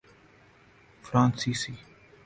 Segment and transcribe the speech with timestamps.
[1.01, 1.77] فرانسیسی